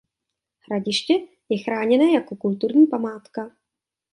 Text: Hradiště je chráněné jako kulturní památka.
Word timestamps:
Hradiště 0.69 1.13
je 1.49 1.57
chráněné 1.63 2.11
jako 2.11 2.35
kulturní 2.35 2.87
památka. 2.87 3.51